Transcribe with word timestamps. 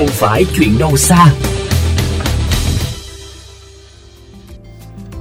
không 0.00 0.08
phải 0.08 0.44
chuyện 0.56 0.78
đâu 0.78 0.96
xa. 0.96 1.26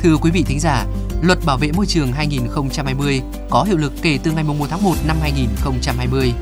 Thưa 0.00 0.16
quý 0.16 0.30
vị 0.30 0.42
thính 0.46 0.60
giả, 0.60 0.86
Luật 1.22 1.38
Bảo 1.46 1.56
vệ 1.56 1.72
môi 1.72 1.86
trường 1.86 2.12
2020 2.12 3.20
có 3.50 3.62
hiệu 3.62 3.76
lực 3.76 3.92
kể 4.02 4.18
từ 4.22 4.32
ngày 4.32 4.44
1 4.44 4.66
tháng 4.70 4.82
1 4.82 4.94
năm 5.06 5.16
2020. 5.20 6.32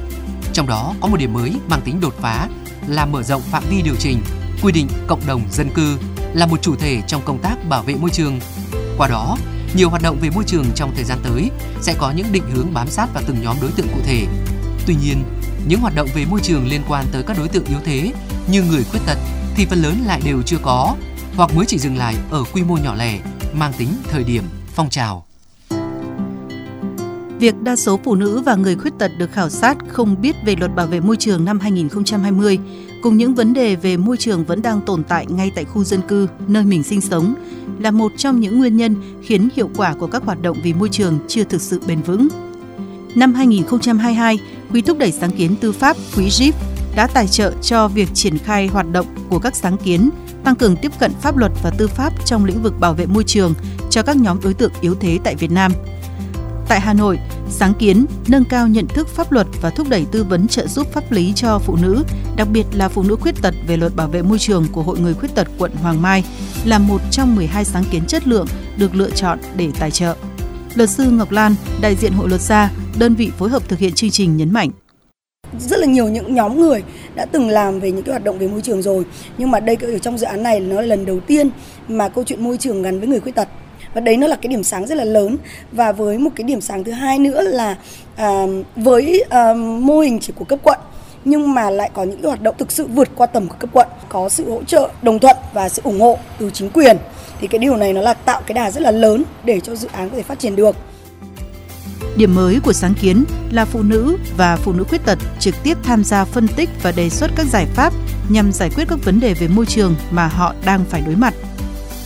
Trong 0.53 0.67
đó 0.67 0.95
có 1.01 1.09
một 1.09 1.17
điểm 1.17 1.33
mới 1.33 1.52
mang 1.68 1.80
tính 1.84 2.00
đột 2.00 2.14
phá 2.20 2.48
là 2.88 3.06
mở 3.06 3.22
rộng 3.22 3.43
phạm 3.43 3.62
vi 3.70 3.82
điều 3.82 3.95
chỉnh, 3.98 4.18
quy 4.62 4.72
định 4.72 4.88
cộng 5.06 5.26
đồng 5.26 5.42
dân 5.52 5.70
cư 5.74 5.98
là 6.34 6.46
một 6.46 6.62
chủ 6.62 6.76
thể 6.76 7.02
trong 7.06 7.22
công 7.24 7.38
tác 7.42 7.56
bảo 7.68 7.82
vệ 7.82 7.95
môi 7.95 8.10
trường. 8.10 8.40
Qua 8.98 9.08
đó, 9.08 9.38
nhiều 9.76 9.90
hoạt 9.90 10.02
động 10.02 10.18
về 10.20 10.30
môi 10.30 10.45
trường 10.46 10.64
trong 10.74 10.92
thời 10.95 11.04
gian 11.04 11.18
tới 11.22 11.50
sẽ 11.80 11.95
có 11.98 12.10
những 12.10 12.32
định 12.32 12.50
hướng 12.54 12.74
bám 12.74 12.90
sát 12.90 13.08
vào 13.14 13.22
từng 13.26 13.42
nhóm 13.42 13.56
đối 13.60 13.70
tượng 13.70 13.88
cụ 13.88 14.00
thể. 14.04 14.26
Tuy 14.86 14.95
nhiên, 14.95 15.24
những 15.66 15.80
hoạt 15.80 15.95
động 15.95 16.09
về 16.14 16.25
môi 16.30 16.40
trường 16.40 16.68
liên 16.68 16.80
quan 16.88 17.06
tới 17.12 17.22
các 17.22 17.38
đối 17.38 17.48
tượng 17.48 17.64
yếu 17.64 17.78
thế 17.84 18.12
như 18.51 18.62
người 18.62 18.84
khuyết 18.84 19.01
tật 19.06 19.19
thì 19.55 19.66
phần 19.66 19.83
lớn 19.83 19.95
lại 20.06 20.20
đều 20.24 20.42
chưa 20.42 20.59
có 20.62 20.95
hoặc 21.37 21.55
mới 21.55 21.66
chỉ 21.66 21.78
dừng 21.78 21.96
lại 21.96 22.14
ở 22.30 22.45
quy 22.52 22.62
mô 22.62 22.77
nhỏ 22.77 22.95
lẻ, 22.95 23.20
mang 23.52 23.73
tính 23.78 23.88
thời 24.09 24.24
điểm, 24.24 24.45
phong 24.74 24.91
trào. 24.91 25.24
Việc 27.38 27.55
đa 27.62 27.77
số 27.77 28.00
phụ 28.05 28.14
nữ 28.14 28.41
và 28.41 28.55
người 28.55 28.77
khuyết 28.77 28.92
tật 28.98 29.12
được 29.19 29.33
khảo 29.33 29.50
sát 29.50 29.78
không 29.88 30.20
biết 30.20 30.36
về 30.45 30.56
luật 30.56 30.74
bảo 30.74 30.86
vệ 30.86 31.00
môi 31.00 31.16
trường 31.16 31.45
năm 31.45 31.61
2020 31.61 32.59
cùng 33.02 33.16
những 33.16 33.34
vấn 33.34 33.52
đề 33.52 33.77
về 33.77 33.97
môi 33.97 34.16
trường 34.16 34.45
vẫn 34.45 34.62
đang 34.62 34.80
tồn 34.80 35.05
tại 35.05 35.27
ngay 35.27 35.52
tại 35.55 35.64
khu 35.64 35.84
dân 35.84 36.00
cư 36.09 36.28
nơi 36.48 36.64
mình 36.64 36.83
sinh 36.83 37.00
sống 37.00 37.34
là 37.78 37.91
một 37.91 38.12
trong 38.16 38.41
những 38.41 38.59
nguyên 38.59 38.77
nhân 38.77 38.95
khiến 39.22 39.48
hiệu 39.56 39.70
quả 39.77 39.95
của 39.95 40.06
các 40.06 40.22
hoạt 40.25 40.42
động 40.42 40.56
vì 40.62 40.72
môi 40.75 40.88
trường 40.88 41.19
chưa 41.28 41.45
thực 41.45 41.61
sự 41.61 41.80
bền 41.86 42.02
vững. 42.02 42.28
Năm 43.14 43.34
2022, 43.34 44.38
Quỹ 44.72 44.82
thúc 44.82 44.98
đẩy 44.98 45.12
sáng 45.12 45.30
kiến 45.30 45.56
tư 45.56 45.72
pháp 45.72 45.96
Quỹ 46.14 46.28
GIF 46.28 46.52
đã 46.95 47.06
tài 47.06 47.28
trợ 47.28 47.52
cho 47.62 47.88
việc 47.88 48.08
triển 48.14 48.38
khai 48.38 48.66
hoạt 48.66 48.92
động 48.92 49.06
của 49.28 49.38
các 49.38 49.56
sáng 49.56 49.77
kiến, 49.77 50.10
tăng 50.44 50.55
cường 50.55 50.77
tiếp 50.77 50.92
cận 50.98 51.12
pháp 51.20 51.36
luật 51.36 51.52
và 51.62 51.70
tư 51.70 51.88
pháp 51.88 52.12
trong 52.25 52.44
lĩnh 52.44 52.62
vực 52.62 52.80
bảo 52.80 52.94
vệ 52.94 53.06
môi 53.06 53.25
trường 53.25 53.55
cho 53.91 54.02
các 54.02 54.16
nhóm 54.16 54.38
đối 54.42 54.55
tượng 54.55 54.72
yếu 54.80 54.94
thế 54.94 55.19
tại 55.25 55.34
Việt 55.34 55.50
Nam. 55.50 55.72
Tại 56.69 56.80
Hà 56.80 56.92
Nội, 56.92 57.19
sáng 57.50 57.75
kiến 57.75 58.06
nâng 58.28 58.44
cao 58.44 58.69
nhận 58.69 58.86
thức 58.86 59.08
pháp 59.08 59.33
luật 59.33 59.47
và 59.60 59.70
thúc 59.70 59.88
đẩy 59.91 60.06
tư 60.12 60.25
vấn 60.25 60.48
trợ 60.48 60.66
giúp 60.66 60.86
pháp 60.92 61.12
lý 61.12 61.32
cho 61.36 61.58
phụ 61.58 61.77
nữ, 61.77 62.05
đặc 62.36 62.48
biệt 62.53 62.66
là 62.72 62.88
phụ 62.88 63.03
nữ 63.03 63.16
khuyết 63.20 63.42
tật 63.42 63.55
về 63.66 63.77
luật 63.77 63.97
bảo 63.97 64.08
vệ 64.08 64.22
môi 64.22 64.38
trường 64.38 64.66
của 64.72 64.82
Hội 64.82 64.98
người 65.00 65.14
khuyết 65.14 65.34
tật 65.34 65.48
quận 65.58 65.72
Hoàng 65.82 66.03
Mai 66.03 66.25
là 66.64 66.78
một 66.78 67.00
trong 67.10 67.36
12 67.36 67.64
sáng 67.64 67.84
kiến 67.91 68.03
chất 68.06 68.28
lượng 68.28 68.47
được 68.77 68.94
lựa 68.94 69.10
chọn 69.10 69.38
để 69.56 69.70
tài 69.78 69.91
trợ. 69.91 70.16
Luật 70.74 70.91
sư 70.91 71.11
Ngọc 71.11 71.30
Lan, 71.30 71.55
đại 71.80 71.94
diện 71.94 72.12
Hội 72.12 72.28
luật 72.28 72.41
gia, 72.41 72.70
đơn 72.98 73.14
vị 73.14 73.30
phối 73.38 73.48
hợp 73.48 73.69
thực 73.69 73.78
hiện 73.78 73.92
chương 73.92 74.11
trình 74.11 74.36
nhấn 74.36 74.52
mạnh. 74.52 74.70
Rất 75.58 75.78
là 75.78 75.86
nhiều 75.86 76.08
những 76.08 76.34
nhóm 76.34 76.60
người 76.60 76.83
đã 77.14 77.27
từng 77.27 77.48
làm 77.48 77.80
về 77.80 77.92
những 77.92 78.02
cái 78.02 78.12
hoạt 78.12 78.25
động 78.25 78.38
về 78.38 78.48
môi 78.48 78.62
trường 78.62 78.83
rồi 78.83 79.05
nhưng 79.38 79.50
mà 79.50 79.60
đây 79.60 79.77
ở 79.80 79.98
trong 79.98 80.19
dự 80.19 80.27
án 80.27 80.42
này 80.42 80.60
nó 80.60 80.80
là 80.80 80.86
lần 80.86 81.06
đầu 81.06 81.20
tiên 81.20 81.50
mà 81.88 82.08
câu 82.08 82.25
chuyện 82.25 82.44
môi 82.44 82.56
trường 82.56 82.83
gắn 82.83 82.98
với 82.98 83.08
người 83.08 83.20
khuyết 83.20 83.34
tật. 83.34 83.48
Và 83.94 84.00
đấy 84.00 84.16
nó 84.16 84.27
là 84.27 84.36
cái 84.36 84.48
điểm 84.48 84.62
sáng 84.62 84.86
rất 84.86 84.94
là 84.94 85.05
lớn. 85.05 85.36
Và 85.72 85.92
với 85.92 86.19
một 86.19 86.30
cái 86.36 86.44
điểm 86.44 86.60
sáng 86.60 86.84
thứ 86.84 86.92
hai 86.92 87.19
nữa 87.19 87.42
là 87.42 87.78
à, 88.16 88.47
với 88.77 89.25
à, 89.28 89.55
mô 89.80 90.00
hình 90.00 90.19
chỉ 90.20 90.32
của 90.36 90.44
cấp 90.44 90.58
quận 90.62 90.78
nhưng 91.29 91.55
mà 91.55 91.71
lại 91.71 91.91
có 91.95 92.03
những 92.03 92.23
hoạt 92.23 92.43
động 92.43 92.55
thực 92.59 92.73
sự 92.73 92.87
vượt 92.87 93.09
qua 93.15 93.27
tầm 93.27 93.48
của 93.48 93.55
cấp 93.59 93.71
quận 93.73 93.89
có 94.09 94.29
sự 94.29 94.51
hỗ 94.51 94.62
trợ 94.65 94.91
đồng 95.03 95.19
thuận 95.19 95.37
và 95.53 95.69
sự 95.69 95.83
ủng 95.84 96.01
hộ 96.01 96.19
từ 96.39 96.51
chính 96.51 96.71
quyền. 96.71 96.97
Thì 97.41 97.47
cái 97.47 97.59
điều 97.59 97.77
này 97.77 97.93
nó 97.93 98.01
là 98.01 98.15
tạo 98.15 98.43
cái 98.47 98.55
đà 98.55 98.71
rất 98.71 98.83
là 98.83 98.91
lớn 98.91 99.25
để 99.45 99.61
cho 99.61 99.75
dự 99.75 99.89
án 99.93 100.11
có 100.11 100.17
thể 100.17 100.23
phát 100.23 100.39
triển 100.39 100.56
được. 100.56 100.77
Điểm 102.17 102.34
mới 102.34 102.61
của 102.62 102.73
sáng 102.73 102.95
kiến 102.95 103.25
là 103.53 103.65
phụ 103.65 103.83
nữ 103.83 104.17
và 104.37 104.56
phụ 104.56 104.73
nữ 104.73 104.84
khuyết 104.89 105.05
tật 105.05 105.19
trực 105.39 105.55
tiếp 105.62 105.79
tham 105.83 106.05
gia 106.05 106.25
phân 106.25 106.49
tích 106.49 106.71
và 106.83 106.93
đề 106.93 107.11
xuất 107.11 107.31
các 107.37 107.47
giải 107.47 107.67
pháp 107.75 107.93
nhằm 108.29 108.53
giải 108.53 108.71
quyết 108.75 108.84
các 108.89 108.99
vấn 109.05 109.21
đề 109.21 109.34
về 109.34 109.49
môi 109.49 109.67
trường 109.67 109.95
mà 110.11 110.27
họ 110.27 110.55
đang 110.65 110.84
phải 110.84 111.03
đối 111.06 111.17
mặt. 111.17 111.34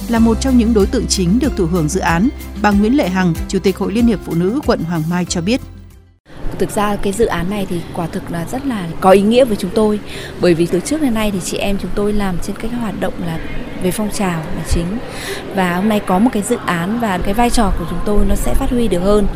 Là 0.09 0.19
một 0.19 0.41
trong 0.41 0.59
những 0.59 0.75
đối 0.75 0.87
tượng 0.87 1.07
chính 1.09 1.39
được 1.39 1.53
thụ 1.57 1.67
hưởng 1.67 1.89
dự 1.89 2.01
án, 2.01 2.29
bà 2.63 2.71
Nguyễn 2.71 2.97
Lệ 2.97 3.09
Hằng, 3.09 3.35
Chủ 3.49 3.59
tịch 3.59 3.77
Hội 3.77 3.93
Liên 3.93 4.07
hiệp 4.07 4.19
Phụ 4.25 4.35
nữ 4.35 4.61
quận 4.67 4.81
Hoàng 4.85 5.03
Mai 5.11 5.25
cho 5.25 5.41
biết 5.41 5.61
thực 6.59 6.71
ra 6.71 6.97
cái 6.97 7.13
dự 7.13 7.27
án 7.27 7.51
này 7.51 7.67
thì 7.71 7.81
quả 7.95 8.07
thực 8.13 8.31
là 8.31 8.45
rất 8.53 8.67
là 8.67 8.87
có 9.01 9.11
ý 9.11 9.21
nghĩa 9.21 9.45
với 9.45 9.57
chúng 9.57 9.71
tôi. 9.75 10.01
Bởi 10.41 10.55
vì 10.55 10.67
từ 10.67 10.81
trước 10.81 11.03
đến 11.03 11.15
nay 11.15 11.31
thì 11.31 11.39
chị 11.45 11.57
em 11.57 11.77
chúng 11.83 11.91
tôi 11.95 12.13
làm 12.13 12.39
trên 12.43 12.57
các 12.57 12.71
hoạt 12.81 13.01
động 13.01 13.15
là 13.27 13.39
về 13.83 13.91
phong 13.91 14.11
trào 14.11 14.41
là 14.57 14.63
chính. 14.69 14.99
Và 15.55 15.75
hôm 15.75 15.89
nay 15.89 16.01
có 16.07 16.19
một 16.19 16.31
cái 16.33 16.43
dự 16.43 16.57
án 16.67 17.01
và 17.01 17.19
cái 17.19 17.35
vai 17.35 17.51
trò 17.51 17.73
của 17.79 17.85
chúng 17.91 17.99
tôi 18.05 18.25
nó 18.29 18.35
sẽ 18.35 18.55
phát 18.55 18.71
huy 18.71 18.89
được 18.89 19.01
hơn. 19.01 19.27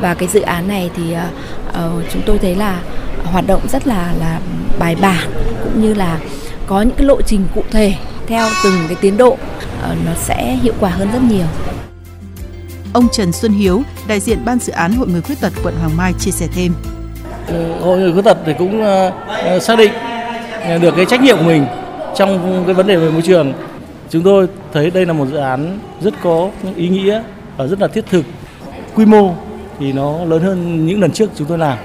Và 0.00 0.14
cái 0.14 0.28
dự 0.28 0.40
án 0.40 0.68
này 0.68 0.90
thì 0.96 1.02
uh, 1.68 2.04
chúng 2.12 2.22
tôi 2.26 2.38
thấy 2.38 2.54
là 2.54 2.80
hoạt 3.24 3.46
động 3.46 3.60
rất 3.68 3.86
là 3.86 4.12
là 4.20 4.40
bài 4.78 4.96
bản 5.00 5.28
cũng 5.64 5.82
như 5.82 5.94
là 5.94 6.18
có 6.66 6.82
những 6.82 6.96
cái 6.96 7.06
lộ 7.06 7.22
trình 7.22 7.46
cụ 7.54 7.64
thể 7.70 7.94
theo 8.26 8.48
từng 8.64 8.74
cái 8.86 8.96
tiến 9.00 9.16
độ. 9.16 9.32
Uh, 9.32 10.06
nó 10.06 10.12
sẽ 10.14 10.58
hiệu 10.62 10.74
quả 10.80 10.90
hơn 10.90 11.08
rất 11.12 11.22
nhiều. 11.22 11.46
Ông 12.96 13.08
Trần 13.12 13.32
Xuân 13.32 13.52
Hiếu, 13.52 13.82
đại 14.08 14.20
diện 14.20 14.38
ban 14.44 14.58
dự 14.58 14.72
án 14.72 14.92
Hội 14.92 15.08
người 15.08 15.20
khuyết 15.20 15.40
tật 15.40 15.52
quận 15.62 15.74
Hoàng 15.80 15.96
Mai 15.96 16.12
chia 16.18 16.30
sẻ 16.30 16.48
thêm. 16.54 16.72
Hội 17.80 17.98
người 17.98 18.12
khuyết 18.12 18.22
tật 18.24 18.38
thì 18.46 18.52
cũng 18.58 18.82
uh, 18.82 19.62
xác 19.62 19.78
định 19.78 19.92
được 20.80 20.94
cái 20.96 21.06
trách 21.06 21.20
nhiệm 21.20 21.36
của 21.36 21.44
mình 21.44 21.66
trong 22.16 22.62
cái 22.66 22.74
vấn 22.74 22.86
đề 22.86 22.96
về 22.96 23.10
môi 23.10 23.22
trường 23.22 23.52
Chúng 24.10 24.22
tôi 24.22 24.48
thấy 24.72 24.90
đây 24.90 25.06
là 25.06 25.12
một 25.12 25.26
dự 25.30 25.36
án 25.36 25.78
rất 26.00 26.14
có 26.22 26.50
ý 26.76 26.88
nghĩa 26.88 27.22
và 27.56 27.66
rất 27.66 27.80
là 27.80 27.88
thiết 27.88 28.04
thực. 28.10 28.24
Quy 28.94 29.04
mô 29.04 29.34
thì 29.78 29.92
nó 29.92 30.24
lớn 30.24 30.42
hơn 30.42 30.86
những 30.86 31.00
lần 31.00 31.10
trước 31.10 31.30
chúng 31.36 31.48
tôi 31.48 31.58
làm. 31.58 31.78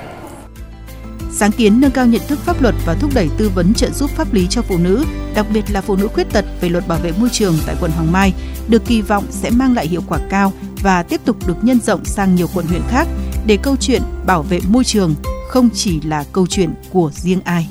Sáng 1.31 1.51
kiến 1.51 1.81
nâng 1.81 1.91
cao 1.91 2.05
nhận 2.05 2.21
thức 2.27 2.39
pháp 2.39 2.61
luật 2.61 2.75
và 2.85 2.95
thúc 2.99 3.11
đẩy 3.15 3.29
tư 3.37 3.51
vấn 3.55 3.73
trợ 3.73 3.89
giúp 3.89 4.09
pháp 4.09 4.33
lý 4.33 4.47
cho 4.49 4.61
phụ 4.61 4.77
nữ, 4.77 5.05
đặc 5.35 5.45
biệt 5.53 5.63
là 5.71 5.81
phụ 5.81 5.95
nữ 5.95 6.07
khuyết 6.07 6.31
tật 6.33 6.45
về 6.61 6.69
luật 6.69 6.87
bảo 6.87 6.99
vệ 7.03 7.11
môi 7.19 7.29
trường 7.29 7.53
tại 7.65 7.75
quận 7.79 7.91
Hoàng 7.91 8.11
Mai, 8.11 8.33
được 8.67 8.85
kỳ 8.85 9.01
vọng 9.01 9.23
sẽ 9.29 9.49
mang 9.49 9.75
lại 9.75 9.87
hiệu 9.87 10.01
quả 10.07 10.19
cao 10.29 10.53
và 10.81 11.03
tiếp 11.03 11.21
tục 11.25 11.47
được 11.47 11.63
nhân 11.63 11.79
rộng 11.79 12.05
sang 12.05 12.35
nhiều 12.35 12.47
quận 12.53 12.65
huyện 12.65 12.81
khác 12.89 13.07
để 13.45 13.57
câu 13.63 13.75
chuyện 13.79 14.01
bảo 14.25 14.43
vệ 14.43 14.59
môi 14.69 14.83
trường 14.83 15.15
không 15.49 15.69
chỉ 15.73 16.01
là 16.01 16.25
câu 16.33 16.47
chuyện 16.47 16.73
của 16.91 17.11
riêng 17.13 17.41
ai. 17.43 17.69